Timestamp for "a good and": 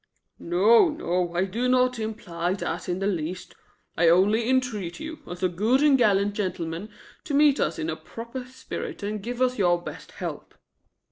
5.43-5.95